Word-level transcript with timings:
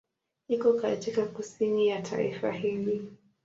Iko 0.47 0.73
katika 0.73 1.25
kusini 1.25 1.87
ya 1.87 2.01
taifa 2.01 2.51
hili. 2.51 3.11